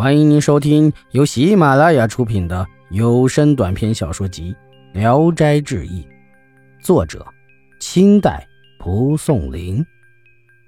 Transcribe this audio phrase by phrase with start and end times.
[0.00, 4.56] 欢迎您收听由喜马拉雅出品的有声短篇小说集
[4.98, 6.02] 《聊斋志异》，
[6.82, 7.26] 作者：
[7.80, 8.48] 清代
[8.78, 9.84] 蒲松龄，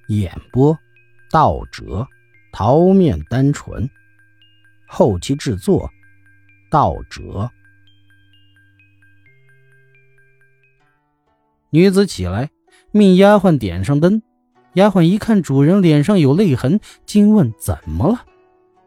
[0.08, 0.78] 演播：
[1.30, 2.06] 道哲、
[2.52, 3.88] 桃面单纯，
[4.86, 5.88] 后期制作：
[6.70, 7.50] 道哲。
[11.70, 12.50] 女子起来，
[12.90, 14.20] 命丫鬟点上灯。
[14.74, 18.26] 丫鬟一看主人脸上有泪痕，惊问：“怎么了？”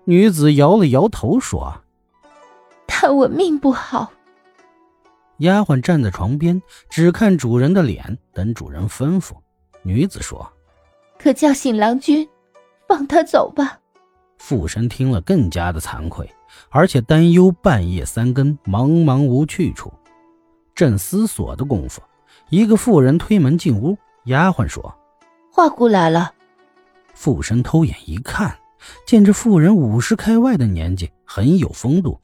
[0.08, 1.82] 女子摇了摇头，说
[2.86, 4.12] ：“叹我命不好。”
[5.40, 9.32] 丫鬟站在床边，只看主人的脸，等主人吩咐。
[9.82, 10.48] 女子说
[11.18, 12.28] ：“可叫醒郎君，
[12.88, 13.80] 放他走吧。”
[14.38, 16.30] 傅生听了，更加的惭愧，
[16.70, 19.92] 而且担忧半夜三更，茫茫无去处。
[20.76, 22.02] 正思索的功夫，
[22.50, 23.98] 一个妇人推门进屋。
[24.26, 24.94] 丫鬟说
[25.52, 26.32] ：“画姑来了。”
[27.16, 28.56] 傅生偷眼一看。
[29.06, 32.20] 见这妇人五十开外的年纪，很有风度。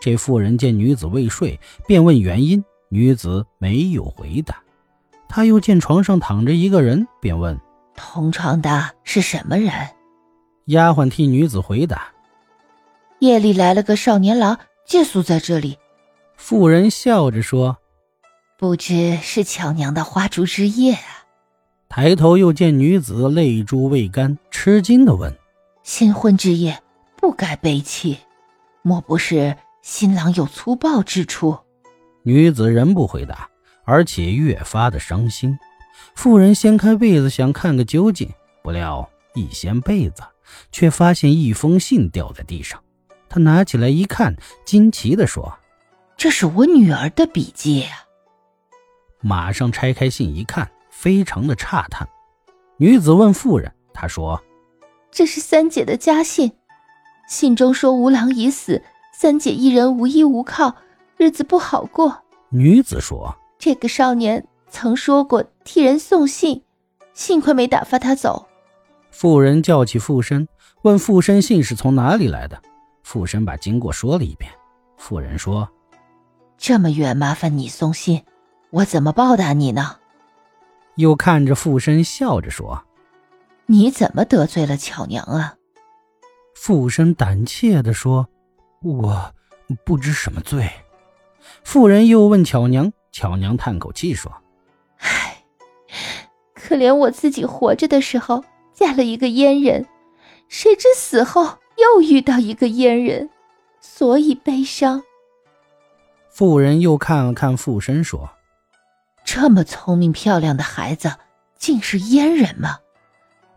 [0.00, 2.64] 这妇人见女子未睡，便问原因。
[2.88, 4.56] 女子没有回答。
[5.28, 7.58] 他又见床上躺着一个人，便问
[7.96, 9.72] ：“同床的是什么人？”
[10.66, 12.08] 丫鬟替女子回答
[13.20, 15.78] ：“夜里来了个少年郎，借宿在这里。”
[16.36, 17.78] 妇人笑着说
[18.58, 21.24] ：“不知是巧娘的花烛之夜啊。”
[21.88, 25.34] 抬头又见女子泪珠未干，吃惊的问。
[25.82, 26.80] 新婚之夜
[27.16, 28.18] 不该悲泣，
[28.82, 31.58] 莫不是新郎有粗暴之处？
[32.22, 33.48] 女子仍不回答，
[33.84, 35.58] 而且越发的伤心。
[36.14, 38.30] 妇人掀开被子想看个究竟，
[38.62, 40.22] 不料一掀被子，
[40.70, 42.80] 却发现一封信掉在地上。
[43.28, 45.58] 她拿起来一看，惊奇地说
[46.16, 47.88] ：“这是我女儿的笔记呀！”
[49.20, 52.08] 马上拆开信一看，非常的诧叹。
[52.76, 54.40] 女子问妇人，她说。
[55.12, 56.52] 这是三姐的家信，
[57.28, 58.82] 信中说吴郎已死，
[59.12, 60.74] 三姐一人无依无靠，
[61.18, 62.22] 日子不好过。
[62.48, 66.64] 女子说：“这个少年曾说过替人送信，
[67.12, 68.48] 幸亏没打发他走。”
[69.12, 70.48] 妇人叫起附身，
[70.80, 72.60] 问附身信是从哪里来的。
[73.02, 74.50] 附身把经过说了一遍。
[74.96, 75.68] 妇人说
[76.56, 78.24] ：“这么远麻烦你送信，
[78.70, 79.96] 我怎么报答你呢？”
[80.96, 82.82] 又看着附身，笑着说。
[83.72, 85.56] 你怎么得罪了巧娘啊？
[86.54, 88.28] 附身胆怯地说
[88.84, 89.32] ：“我
[89.82, 90.70] 不知什么罪。”
[91.64, 94.30] 妇人又问巧娘，巧娘叹口气说
[95.00, 95.42] ：“唉，
[96.52, 98.44] 可怜我自己活着的时候
[98.74, 99.86] 嫁了一个阉人，
[100.48, 103.30] 谁知死后又遇到一个阉人，
[103.80, 105.02] 所以悲伤。”
[106.28, 108.28] 妇人又看了看附身，说
[109.24, 111.14] ：“这么聪明漂亮的孩子，
[111.56, 112.76] 竟是阉人吗？”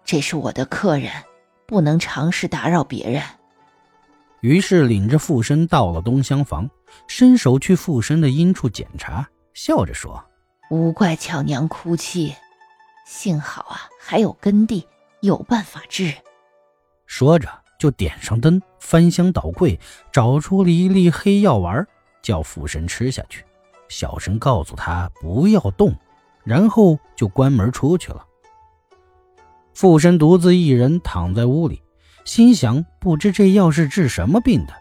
[0.06, 1.12] 这是我的客人，
[1.66, 3.22] 不能尝试打扰别人。
[4.42, 6.70] 于是领着附身到了东厢房，
[7.08, 10.24] 伸手去附身的阴处检查，笑着说
[10.70, 12.36] ：“无怪巧娘哭泣，
[13.08, 14.88] 幸好啊，还有根蒂，
[15.22, 16.14] 有办法治。”
[17.08, 17.50] 说着
[17.80, 19.80] 就点上灯，翻箱倒柜，
[20.12, 21.84] 找出了一粒黑药丸，
[22.22, 23.44] 叫附身吃下去，
[23.88, 25.96] 小声告诉他不要动，
[26.44, 28.24] 然后就关门出去了。
[29.76, 31.82] 附身独自一人躺在屋里，
[32.24, 34.74] 心想：不知这药是治什么病的。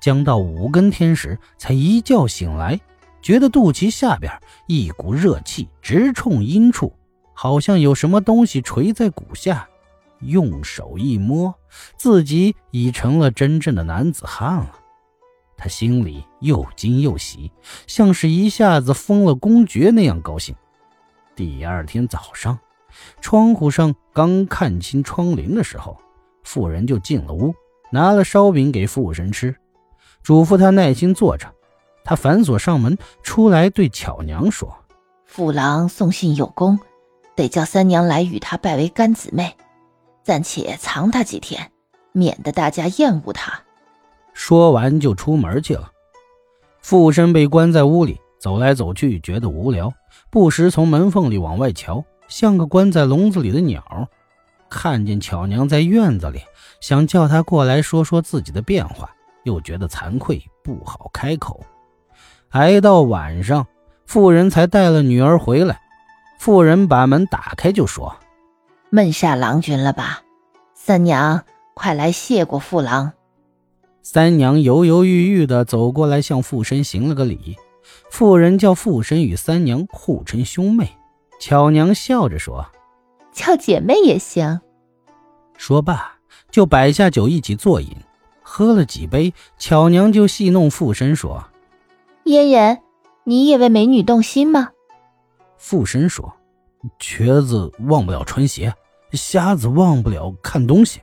[0.00, 2.80] 将到五更天时，才一觉醒来，
[3.20, 4.32] 觉得肚脐下边
[4.66, 6.94] 一股热气直冲阴处，
[7.34, 9.68] 好像有什么东西垂在骨下。
[10.20, 11.54] 用手一摸，
[11.96, 14.74] 自己已成了真正的男子汉了。
[15.56, 17.52] 他心里又惊又喜，
[17.86, 20.54] 像是一下子封了公爵那样高兴。
[21.36, 22.58] 第二天早上。
[23.20, 25.96] 窗户上刚看清窗棂的时候，
[26.42, 27.54] 妇人就进了屋，
[27.90, 29.54] 拿了烧饼给妇人吃，
[30.22, 31.46] 嘱咐他耐心坐着。
[32.04, 34.74] 他反锁上门，出来对巧娘说
[35.26, 36.78] ：“父郎送信有功，
[37.34, 39.54] 得叫三娘来与他拜为干姊妹，
[40.22, 41.70] 暂且藏他几天，
[42.12, 43.60] 免得大家厌恶他。”
[44.32, 45.92] 说完就出门去了。
[46.80, 49.92] 父神被关在屋里，走来走去，觉得无聊，
[50.30, 52.02] 不时从门缝里往外瞧。
[52.28, 54.08] 像个关在笼子里的鸟，
[54.70, 56.40] 看见巧娘在院子里，
[56.80, 59.10] 想叫她过来说说自己的变化，
[59.44, 61.64] 又觉得惭愧，不好开口。
[62.50, 63.66] 挨到晚上，
[64.06, 65.80] 妇人才带了女儿回来。
[66.38, 68.16] 妇人把门打开，就说
[68.90, 70.22] ：“闷煞郎君了吧？
[70.74, 71.42] 三娘，
[71.74, 73.12] 快来谢过父郎。”
[74.02, 77.56] 三娘犹犹豫豫地走过来，向 phụ 身行了个礼。
[78.10, 80.97] 妇人叫 phụ 身与三娘互称兄妹。
[81.38, 82.66] 巧娘笑着说
[83.32, 84.60] ：“叫姐妹也行。”
[85.56, 86.18] 说罢，
[86.50, 87.96] 就摆下酒一起坐饮。
[88.42, 91.44] 喝了几杯，巧娘就戏弄附身说
[92.24, 92.80] ：“阉人，
[93.24, 94.70] 你也为美女动心吗？”
[95.58, 96.34] 附身说
[96.98, 98.74] ：“瘸子忘不了穿鞋，
[99.12, 101.00] 瞎子忘不了看东西。”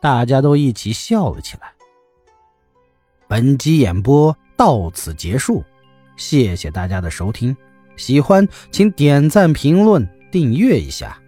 [0.00, 1.72] 大家都一起笑了起来。
[3.26, 5.64] 本集演播到此结束，
[6.16, 7.56] 谢谢大家的收听。
[7.96, 11.18] 喜欢请点赞、评论、订阅一下。